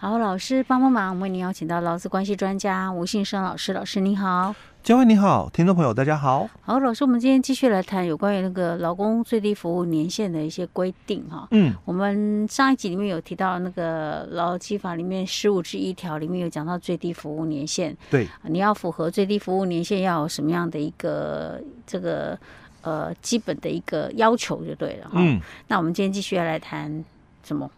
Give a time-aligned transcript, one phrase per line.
[0.00, 3.72] 好，老师帮帮忙，我们为您邀请到劳资关系专家吴信生老师。
[3.72, 6.48] 老师您好，嘉惠你好，听众朋友大家好。
[6.60, 11.48] 好，老师，我们今天继续来谈有关于那个劳工最低服务年限的一些规定哈。
[11.50, 17.96] 嗯，我们上一集里面有提到那个劳基法里面十五之一条里面有讲到最低服务年限。
[18.08, 22.38] 对，你要符合最低服务年限要有什么样的一个这个
[22.82, 25.14] 呃基本的一个要求就对了哈。
[25.16, 27.04] 嗯，那我们今天继续要来谈
[27.42, 27.68] 什么？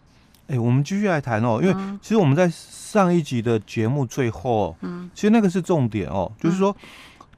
[0.51, 6.75] 哎、欸，我们继续来谈哦，因为其实我们在上一集的节目最后，嗯，其实那个是重点哦，嗯、就是说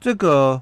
[0.00, 0.60] 这个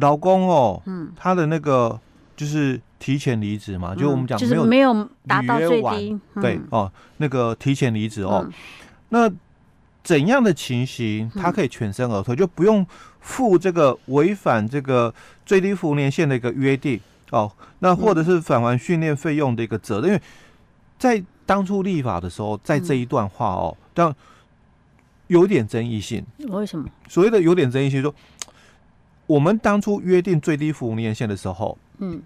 [0.00, 1.96] 劳工哦，嗯，他的那个
[2.34, 8.52] 就是提前离职嘛，嗯、就我们讲就是没有达到最低，嗯、对哦，那个提前离职哦，嗯、
[9.10, 9.30] 那
[10.02, 12.84] 怎样的情形他可以全身而退，嗯、就不用
[13.20, 15.14] 负这个违反这个
[15.46, 20.20] 最低服务年限的一个约定哦，那或者是返还训练费用的一个责任，因为
[20.98, 24.10] 在当初立法的时候，在这一段话哦，但
[25.26, 26.24] 有点争议性。
[26.48, 26.88] 为什么？
[27.10, 28.14] 所谓的有点争议性，说
[29.26, 32.22] 我们当初约定最低服务年限的时候，嗯，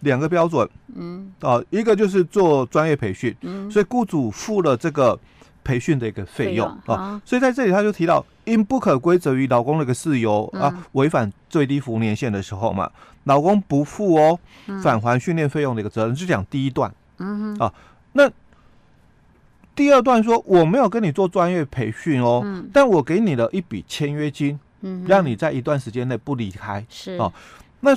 [0.00, 5.16] 两个标准，嗯，啊，一个就是做专业培训，嗯，所以雇主付了这个
[5.62, 12.90] 培训的一个费用啊，所以在这里他就提到，因不可归责于劳工的一个事由啊，违反最低服务年限的时候嘛，
[13.22, 14.36] 劳工不付哦
[14.82, 17.64] 返还训练费用的一个责任，就讲第一段，嗯哼。
[17.64, 17.72] 啊，
[18.14, 18.28] 那。
[19.74, 26.84] 第二段说，我没有跟你做专业培训哦，嗯、但我给你了一笔签约金，嗯、让你在一段时间内不离开。
[26.88, 27.32] 是哦，
[27.80, 27.90] 那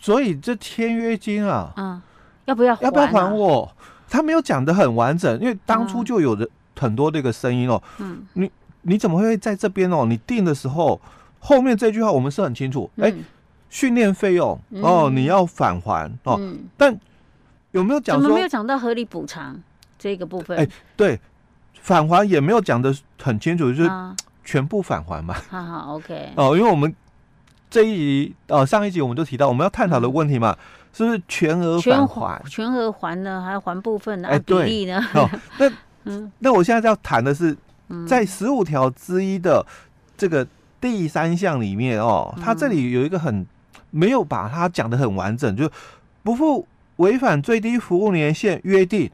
[0.00, 2.00] 所以这签约金啊，嗯，
[2.44, 3.68] 要不要、啊、要不要还我？
[4.08, 7.82] 他没有讲的很完整，因为当初就有的很多这个声音哦。
[7.98, 8.50] 嗯，你
[8.82, 10.06] 你怎么会在这边哦？
[10.06, 11.00] 你定的时候
[11.40, 13.24] 后面这句话我们是很清楚，哎、嗯，
[13.68, 16.98] 训练费用哦，你要返还哦，嗯、但
[17.72, 18.22] 有没有讲说？
[18.22, 19.60] 怎么没有讲到合理补偿？
[19.98, 21.18] 这个部分，哎，对，
[21.80, 23.90] 返还也没有讲的很清楚，就是
[24.44, 25.34] 全部返还嘛。
[25.50, 26.32] 好好，OK。
[26.36, 26.94] 哦，因为我们
[27.68, 30.56] 这一集，呃，上一集我们就提到我们要探讨的问题嘛，
[30.92, 32.42] 是不是全额返还？
[32.48, 34.28] 全额还呢，还要还部分呢？
[34.28, 35.04] 哎，比例呢？
[35.14, 35.28] 哦，
[35.58, 35.70] 那，
[36.04, 37.56] 嗯，那我现在要谈的是，
[38.06, 39.66] 在十五条之一的
[40.16, 40.46] 这个
[40.80, 43.46] 第三项里面哦，它这里有一个很
[43.90, 45.70] 没有把它讲的很完整，就
[46.22, 49.10] 不负违反最低服务年限约定。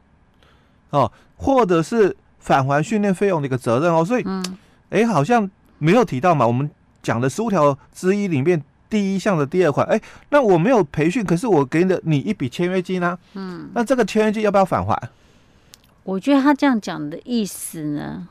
[0.95, 4.57] 哦，或者是返还训练费用的一个责任哦，所以，嗯，
[4.89, 6.47] 哎，好像没有提到嘛。
[6.47, 6.69] 我们
[7.03, 14.97] 讲的十五条之一里面第一项的第二款，哎，那我没有培训，可是我给了你一笔签约金啊，嗯，那这个签约金要不要返还？
[16.03, 18.27] 我觉得他这样讲的意思呢，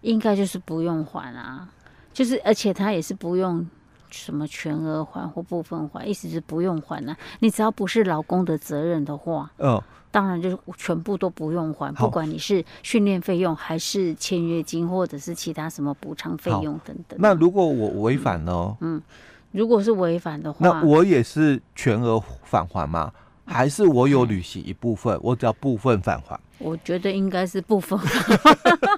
[0.00, 1.68] 应该就是不用还啊，
[2.12, 3.64] 就是而且他也是不用
[4.12, 7.16] 什么全额还或部分还，意思是不用还啊。
[7.40, 9.82] 你只要不是老公的责任的话，嗯。
[10.12, 17.18] 当然就是全部都不用还，不管你是训练费用还是签约金，或者是其他什么补偿费用等等。
[17.18, 18.76] 那如果我违反呢？
[18.82, 19.00] 嗯，
[19.52, 23.10] 如果是违反的话，那我也是全额返还吗？
[23.44, 26.38] 还是我有履行一部分，我只要部分返还？
[26.58, 27.98] 我觉得应该是部分。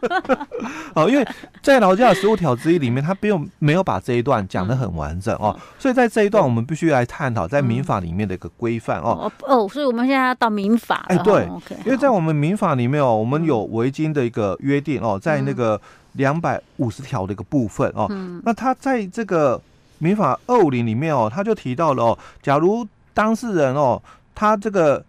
[0.94, 1.26] 哦，因为
[1.62, 9.32] 在劳基法十五条之一里面，他不用没有把这一段讲的很完整哦，所以在这一段我们必须来探讨在民法里面的一个规范哦。
[9.42, 11.06] 哦，所以我们现在要到民法。
[11.08, 11.48] 哎，对，
[11.86, 15.80] 因为在我们民法里面哦，我们有维金的一个约定哦，在那个
[16.12, 18.06] 两百五十条的一个部分哦，
[18.44, 19.58] 那他在这个
[19.98, 24.00] 民法二五零里面哦，他就提到了哦，假如当事人哦，
[24.34, 25.04] 他这个。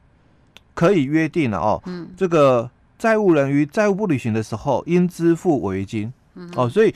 [0.75, 2.69] 可以约定了哦，嗯，这个
[2.99, 6.93] 债务人于债务不履行的时候，应支付违约金，嗯、哦，所以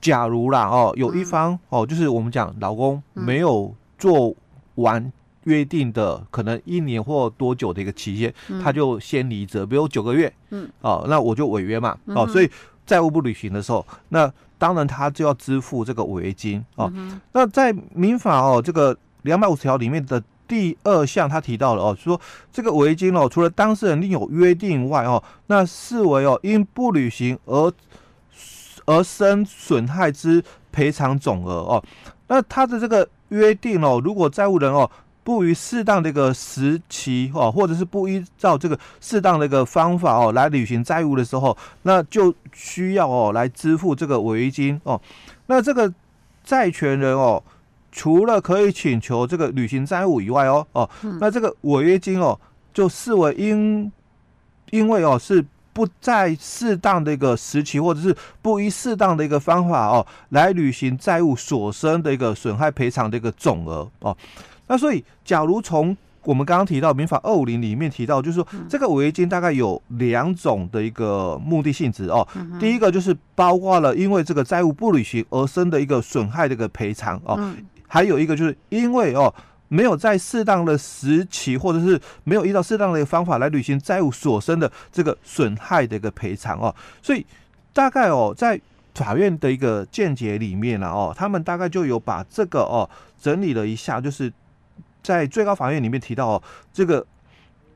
[0.00, 4.34] 假如啦哦，有一方、嗯、哦，就是我们讲老公没有做
[4.74, 5.12] 完
[5.44, 12.50] 约定的，可能一年或多久的一个期限，嗯、他就先离职，比如九个月，嗯，哦，那我就违约嘛，哦，所以
[12.84, 14.28] 债务不履行的时候，那
[14.58, 16.64] 当然他就要支付这个违约金。
[16.74, 16.90] 哦。
[16.92, 20.20] 嗯、那在民法哦这个两百五十条里面的。
[20.48, 22.20] 第二项，他提到了哦，说
[22.52, 27.72] 这个违约金哦，除了当事人另有约定外哦，那视为哦因不履行而
[28.84, 31.82] 而生损害之赔偿总额哦。
[32.28, 34.90] 那他的这个约定哦，如果债务人哦
[35.24, 45.00] 不于适当的一个时期哦，或者是不依照这个适当的一个方法哦来履行债务的时候，那就需要哦来支付这个违约金哦。
[45.46, 45.92] 那这个
[46.44, 47.42] 债权人哦。
[47.96, 50.88] 除了可以请求这个履行债务以外哦哦，
[51.18, 52.38] 那这个违约金哦，
[52.74, 53.90] 就视为因
[54.70, 64.14] 因为哦是不在适当的一个时期，或者是不依适当的一个方法哦来履行债务所生的一个损害赔偿的一个总额哦。
[64.66, 72.26] 那所以，假如从我们刚刚提到民法二五零里面提到，就是说这个违约金大概有两种的一个目的性质哦。
[72.60, 77.54] 第一个就是包括了因为这个债务不履行而生的一个损害的一个赔偿哦，
[77.86, 79.34] 还有一个就是因为哦
[79.68, 86.74] 没有在适当的时期或者是没有依照适当的一个方法来履行债务所生的这个损害的一个赔偿哦。
[87.02, 87.24] 所以
[87.72, 88.60] 大概哦在
[88.94, 92.88] 法院的一个见解里面呢哦，他们大概就有把这个哦
[93.20, 94.32] 整理了一下，就是。
[95.02, 96.42] 在最高法院里面提到哦，
[96.72, 97.06] 这个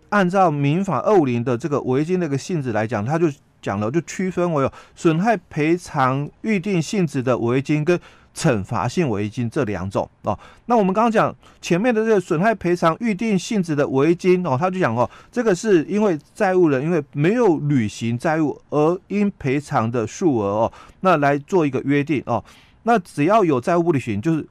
[0.08, 3.28] 按照民法二五零的这个违约金的一个性质来讲，他就
[3.62, 7.96] 讲了，就区分为有损害赔偿预定性质的违约金跟
[8.34, 10.38] 惩罚性违约金这两种哦。
[10.66, 22.42] 那我们刚刚讲前面的这个损害赔偿预定性质的违约金哦，他就讲哦，这个是因为债务人因为没有履行债务而应赔偿的数额哦，那来做一个约定哦。
[22.82, 24.46] 那只要有债务不履行，就是。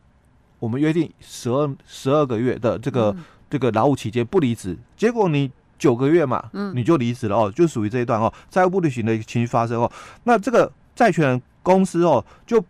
[0.59, 9.89] 我们约定十二十二个月的这个、嗯、这个劳务期间不离职，结果你九个月嘛，嗯，你就离职了哦，就属于这一段哦，债务不履行的情形发生哦，
[10.25, 12.61] 那这个债权人公司哦就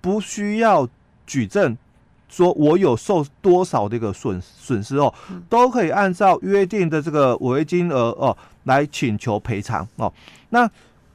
[0.00, 0.88] 不需要
[1.26, 1.76] 举证
[2.28, 5.12] 说我有受多少这个损损失哦，
[5.48, 10.12] 都可以按照约定的这个违约金额哦来请求赔偿哦，
[10.50, 10.70] 那。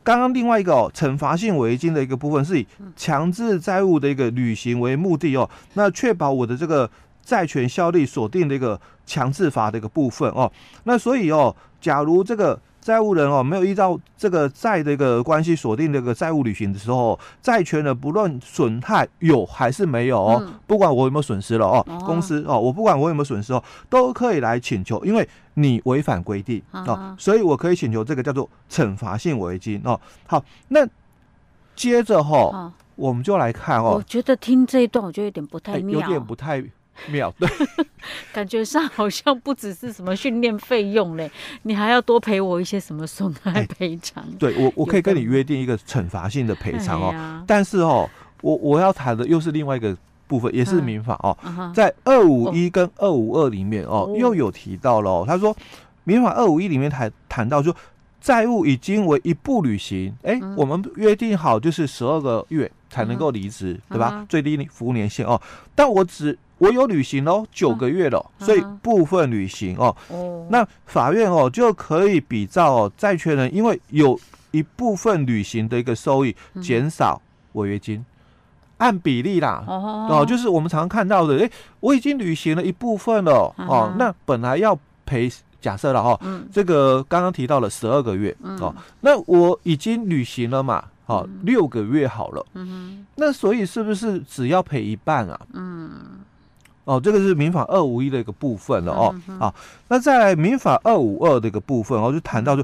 [0.06, 6.88] 刚刚另外一个哦，惩罚性违约金的一个部分是以强制债务的一个履行为目的哦，那确保我的这个
[7.24, 10.52] 债权效力锁定的一个强制法的一个部分哦，
[10.84, 12.62] 那所以哦，假如这个。
[12.86, 30.00] 债务人哦，没有依照这个债的一个关系锁定这个债务履行的时候，债权人不论损害有还是没有哦，不管我有没有损失了哦，公司哦，我不管我有没有损失哦，都可以来请求，因为你违反规定哦，所以我可以请求这个叫做惩罚性违约金哦。
[30.28, 30.88] 好，那
[31.76, 33.96] 接着哈，我们就来看哦。
[33.96, 36.64] 我觉得听这一段，我觉得有点不太妙，有点不太。
[37.12, 37.50] 妙，对，
[38.32, 41.30] 感觉上好像不只是什么训练费用嘞，
[41.64, 44.26] 你还要多赔我一些什么损害赔偿？
[44.40, 47.44] 对我，我可以跟你约定一个惩罚性的赔偿哦。
[47.46, 48.10] 但是哦，
[48.42, 49.96] 我我要谈的又是另外一个
[50.28, 51.38] 部分，也是民法哦，
[51.74, 55.26] 在二五一跟二五二里面哦，又有提到了。
[55.28, 55.56] 他说，
[56.06, 57.76] 民法二五一里面谈谈到说，
[58.22, 64.26] 债务已经为一步履行，哎，我们约定好就是十二个月才能够离职，对吧？
[64.30, 65.40] 最低服务年限哦，
[65.76, 66.38] 但我只。
[66.58, 69.96] 我有履行哦，九个月了，所以部分履行哦。
[70.50, 74.20] 那法院哦就可以比照哦，债权人因为有
[74.52, 77.22] 一部分履行的一个收益减少
[77.54, 78.06] 违约金，
[78.78, 79.64] 按比例啦。
[79.68, 85.30] 哦，就是我们常常看到的，诶，我已经履行了一部分了哦，那本来要赔，
[85.60, 86.20] 假设了哈，
[86.54, 90.86] 这个刚刚提到了十二个月哦，那我已经履行了嘛。
[91.08, 92.44] 好、哦，六个月好了，
[93.18, 95.40] 那所以是不是只要赔一半啊？
[96.86, 99.14] 哦，这个是民法二五一的一个部分了哦。
[99.28, 99.54] 嗯、啊，
[99.90, 102.64] 那在民法二五二的一个部分哦，就谈到就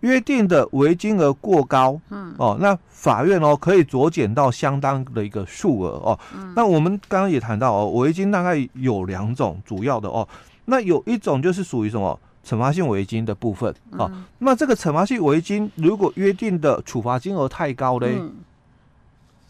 [0.00, 6.18] 约定的违约金额过高，嗯，哦，那法院哦可以酌减到相当的一个数额哦。
[6.36, 10.26] 嗯、那我们刚刚也谈到哦，违约金大概有两种主要的哦。
[10.66, 14.08] 那有一种就是属于什么惩罚性违约金的部分啊。
[14.12, 18.16] 嗯、那这个惩罚性违约金如果约定的处罚金额太高嘞？
[18.18, 18.32] 嗯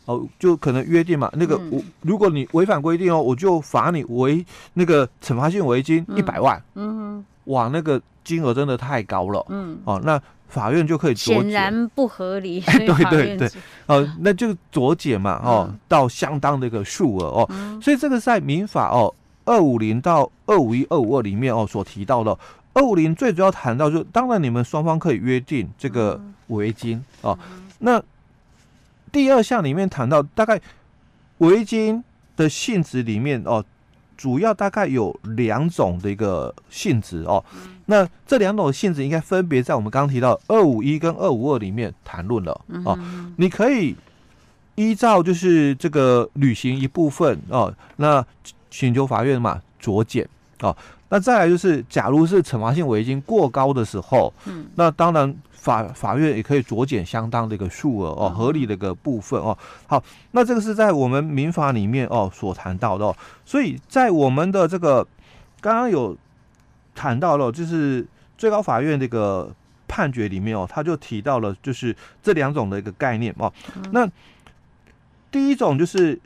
[0.06, 4.44] 哦，就可能约定嘛，那个我如果你违反规定哦，我就罚你违
[4.74, 6.62] 那个惩罚性违约金一百万。
[6.76, 9.44] 嗯，哇，那个金额真的太高了。
[9.48, 12.60] 嗯，哦，那法院就可以显然不合理。
[12.60, 13.50] 对 对对，
[13.86, 17.80] 哦，那就酌减嘛，哦，到相当的一个数额哦。
[17.82, 19.12] 所以这个在民法哦
[19.44, 22.38] 二五零到二五一二五二里面哦所提到的，
[22.74, 27.36] 二五零最主要谈到就当然你们双方可以约定这个违约金哦，
[27.80, 28.00] 那。
[29.16, 30.60] 第二项里面谈到，大概
[31.38, 32.04] 违约金
[32.36, 33.64] 的性质里面哦，
[34.14, 37.42] 主要大概有两种的一个性质哦。
[37.86, 42.98] 那这两种性质应该分别在我们刚刚提到二五一跟二五二里面谈论了哦。
[43.38, 43.96] 你可以
[44.74, 48.22] 依照就是这个履行一部分哦，那
[48.70, 50.28] 请求法院嘛酌减
[50.60, 50.76] 哦。
[51.08, 54.32] 那再来就是，假如是惩罚性违约金过高的时候，
[54.74, 55.36] 那当然。
[55.66, 59.58] 法法院也可以酌减相当的一个数额哦，合理的一个部分哦。
[59.88, 63.16] 好，那这个是在我们民法里面哦所谈到的哦。
[63.44, 65.04] 所以在我们的这个
[65.60, 66.16] 刚刚有
[66.94, 68.06] 谈到了，就是
[68.38, 69.52] 最高法院这个
[69.88, 73.52] 判决里面哦，他就提到了就是这两种的一个概念哦。
[73.90, 74.08] 那
[75.32, 76.16] 第一种就是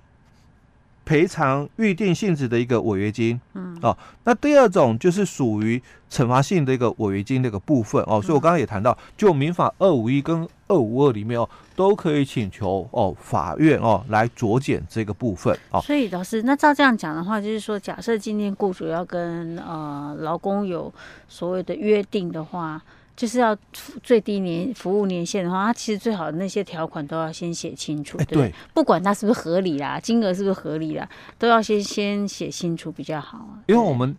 [1.04, 15.80] 赔偿预定性质的一个违约金，嗯，哦，那第二种就是属于惩罚性的一个违约金的一个部分哦，所以我刚刚也谈到，就民法二五一跟二五二里面哦，都可以请求哦法院哦来酌减这个部分哦。
[15.80, 20.92] 所以老师，那照这样讲的话，就是说，假设今天雇主要跟呃劳工有
[21.28, 22.80] 所谓的约定的话。
[23.20, 23.54] 就是要
[24.02, 31.06] 最低年服务年限的话，它其实最好那些条款都要先写清楚，对，对，不管它是不是合理啦，金额是不是合理啦，
[31.38, 33.60] 都要先先写清楚比较好啊。
[33.66, 34.16] 因为我们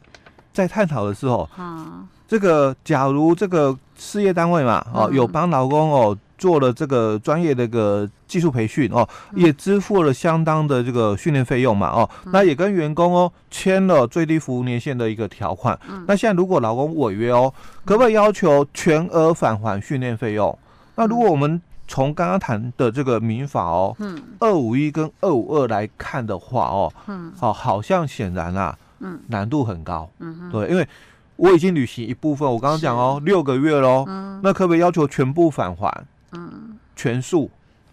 [0.53, 6.15] 在探讨的时候，啊，这个假如这个事业单位嘛，哦，有帮老公哦。
[6.41, 15.77] 做了这个专业的一个技术培训哦，也支付了相当的这个训练费用嘛哦，那也跟员工哦签了最低服务年限的一个条款。
[16.07, 17.53] 那现在如果劳工违约哦，
[17.85, 20.57] 可不可以要求全额返还训练费用？
[20.95, 30.87] 那如果我们从刚刚谈的这个民法哦，嗯，二五一跟二五二来看的话哦，嗯，好，好像显然啊，嗯，难度很高，嗯，对，因为
[31.35, 36.03] 我已经履行一部分，我刚刚讲哦，六个月喽，嗯，那可不可以要求全部返还？
[36.33, 37.49] 嗯，全数，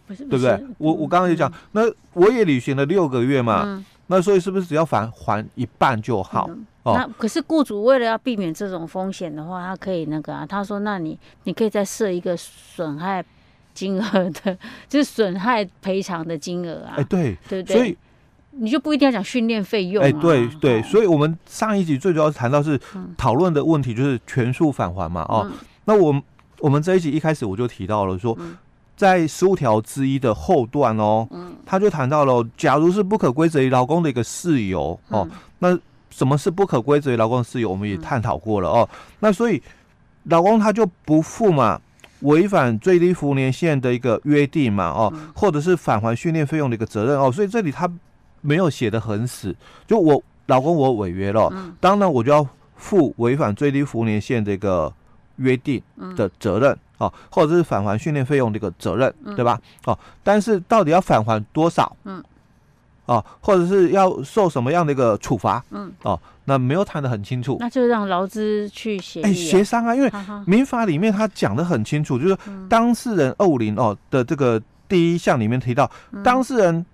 [0.07, 0.64] 不是对不对？
[0.78, 6.49] 我我刚刚就讲，那我也履行了六个月嘛，那所以是不是只要返还一半就好？
[6.85, 13.25] 哦，那可是雇主为了要避免这种风险的话，他可以那个啊，他说，那你你可以再设一个损害
[13.75, 14.57] 金额的，
[14.88, 16.95] 就是损害赔偿的金额啊。
[16.97, 17.76] 哎，对，对不对？
[17.76, 17.99] 所以
[18.52, 20.02] 你就不一定要讲训练费用。
[20.02, 22.80] 哎，对对，所以我们上一集最主要谈到是
[23.16, 25.23] 讨论的问题就是全数返还嘛。
[25.28, 25.50] 哦，
[25.85, 26.23] 那我。
[26.61, 28.37] 我们这一集一开始我就提到了说，
[28.97, 31.29] 在十五条之一的后段哦，
[31.65, 35.29] 他就谈到了，假如是不可归责于劳工的一个事由哦，
[35.61, 35.79] 那
[36.11, 38.88] 什么是不可归责于劳工的事由，我们也探讨过了哦。
[39.21, 39.62] 那所以
[40.25, 41.81] 劳工他就不付嘛
[42.23, 47.31] 违反最低服务年限的一个约定嘛哦，或者是返还训练费用的一个责任哦。
[47.31, 47.88] 所以这里他
[48.41, 49.55] 没有写的很死，
[49.87, 54.93] 就我老公我违约了，当然我就要负违反最低服务年限的一个。
[55.38, 55.83] 约定
[56.14, 59.61] 的责任啊、嗯，或者是返还训练费用的一个责任，嗯、对吧？
[59.87, 61.97] 哦，但是到底要返还多少？
[62.04, 62.23] 嗯，
[63.07, 65.64] 哦，或者是要受什么样的一个处罚？
[65.71, 70.12] 嗯，哦，那没有谈得很清楚，那就让劳资去协哎协商啊，因为
[70.47, 72.37] 民法里面他讲得很清楚，就是
[72.68, 75.90] 当事人二五零哦的这个第一项里面提到，
[76.23, 76.85] 当事人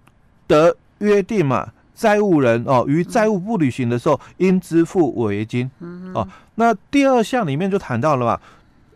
[0.49, 1.71] 的约定嘛。
[1.97, 5.71] 债务人哦，于债务不履行的时候，应支付违约金。
[6.15, 8.41] 哦，那第二项里面就谈到了嘛，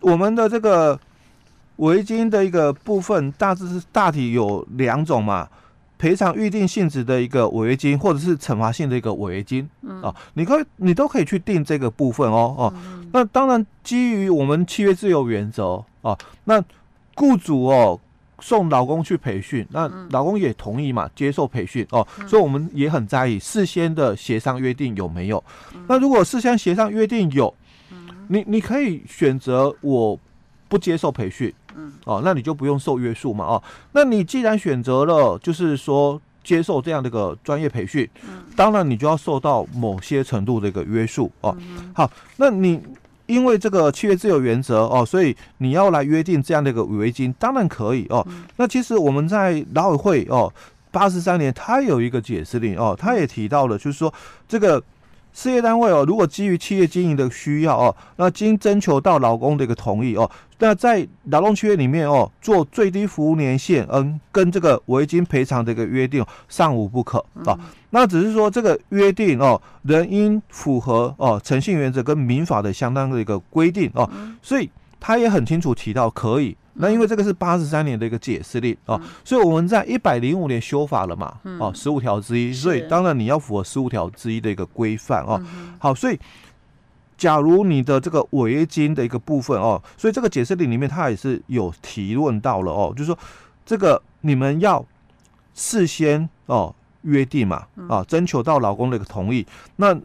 [0.00, 0.98] 我们的这个
[1.76, 5.48] 违约金的一个部分，大致是大体有两种嘛，
[5.98, 9.68] 赔偿预定性质的一个违约金，或者是惩罚性的一个违约金。
[10.02, 12.54] 哦，你可以，你都可以去定这个部分哦。
[12.56, 12.72] 哦，
[13.12, 16.62] 那当然基于我们契约自由原则哦，那
[17.14, 18.00] 雇主哦。
[18.40, 25.42] 送老公去培训，那老公也同意嘛，接受培训哦，所以我们也很在意事先的协商约定有没有。
[25.88, 27.52] 那如果事先协商约定有，
[28.28, 30.18] 你你可以选择我
[30.68, 31.52] 不接受培训，
[32.04, 38.08] 哦，那你就不用受约束嘛，哦，那你既然选择了，就是说接受这样的一个专业培训，
[38.54, 41.56] 当然你就要受到某些程度的一个约束哦。
[41.92, 42.80] 好，那你。
[43.28, 48.26] 因为这个契约自由原则哦，所以你要来约定这样的一个违约金，当然可以哦。
[48.56, 50.52] 那其实我们在劳委会哦，
[50.90, 54.12] 八十三年他有一个解释令哦，他也提到了，就是说
[54.48, 54.82] 这个。
[55.30, 60.28] 事业单位哦，如果基于企业经营的需要哦，那经征求到劳工的一个同意哦，
[60.58, 67.58] 那在劳动契约里面哦，做最低服务年限，嗯，跟这个违约金赔偿的一个约定，尚无不可啊。
[67.90, 74.10] 那只是说这个约定哦，仍应符合哦诚信原则跟民法的相当的一个规定哦，
[74.42, 76.56] 所以他也很清楚提到可以。
[76.80, 85.42] 那因为这个是八十三年的一个解释令哦，所以我们在一百零五年修法了嘛，哦，十五条之一，所以当然你要符合十五条之一的一个规范哦。
[85.78, 86.16] 好，所以
[87.18, 93.18] 假如你的这个违约金的一个部分哦，所以这个解释令里面它也是有提问到了哦，就是说
[93.66, 94.82] 这个你们要
[95.54, 99.46] 事先哦约定嘛，啊，征求到老公的一个同意，
[99.76, 100.00] 那。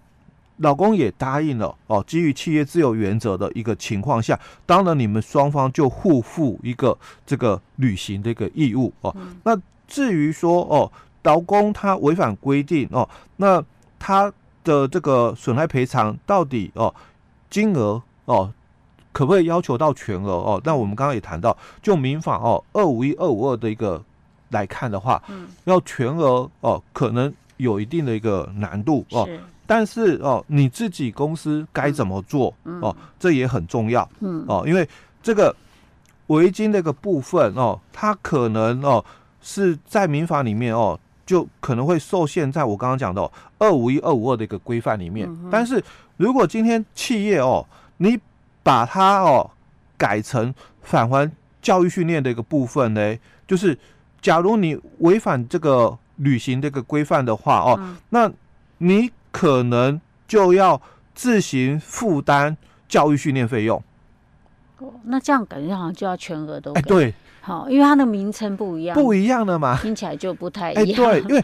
[0.57, 9.13] 老公也答应了哦，基于契约自由原则的一个情况下，当然你们双方就互负一个这个履行的一个义务哦。
[9.43, 10.89] 那至于说哦，
[11.23, 13.61] 劳工他违反规定哦，那
[13.97, 14.31] 他
[14.63, 16.93] 的这个损害赔偿到底哦
[17.49, 18.51] 金额哦
[19.11, 20.61] 可不可以要求到全额哦？
[20.63, 24.03] 那我们刚刚也谈到，就民法哦二五一二五二的一个
[24.49, 29.29] 来看的话，嗯要全额哦，可能有一定的一个难度哦。
[29.65, 32.95] 但是哦，你自己公司该怎么做哦？
[33.19, 34.07] 这也很重要。
[34.19, 34.87] 嗯哦，因为
[35.21, 35.55] 这个
[36.27, 39.03] 违约金这个部分哦，它可能哦
[39.41, 45.27] 是在民法里面哦就可能会受限在我刚刚讲的二五一、二五二的一个规范里面。
[45.27, 45.81] 嗯、但是
[46.17, 47.65] 如果今天企业哦，
[47.97, 48.19] 你
[48.61, 49.49] 把它哦
[49.97, 53.77] 改成返还教育训练的一个部分呢，就是
[54.21, 58.31] 假如你违反这个履行这个规范的话哦，嗯、那
[58.79, 60.81] 你可能就要
[61.15, 63.81] 自行负担教育训练费用。
[64.79, 67.13] 哦，那这样感觉好像就要全额都哎对。
[67.45, 71.11] 好，因为它的名称不一样，不一样的嘛，听起来就不太一样。
[71.11, 71.43] 哎，对，因为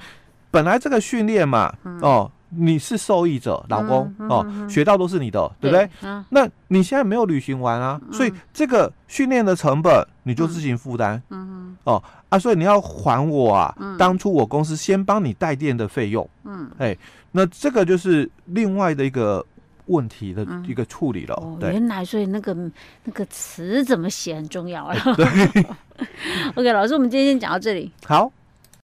[0.50, 5.90] 本来这个训练嘛，嗯、哦，你是受益者，老公、哦，嗯、学到都是你的，对，对不对？
[6.04, 11.22] 嗯、那你现在没有履行完啊，嗯、所以这个训练的成本你就自行负担。
[11.32, 11.78] 嗯嗯。
[11.84, 16.26] 哦啊，所以你要还我啊，嗯、当初我公司先帮你带电的费用。
[16.46, 16.72] 嗯。
[16.78, 16.98] 哎，
[17.34, 19.46] 那这个就是另外的一个。
[19.90, 22.54] 问题的一个处理了，嗯哦、对原来所以那个
[23.04, 24.96] 那个词怎么写很重要啊。
[25.16, 25.26] 对。
[26.56, 27.92] OK，老师，我们今天先讲到这里。
[28.06, 28.32] 好。